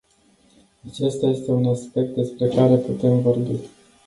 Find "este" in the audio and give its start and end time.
1.29-1.51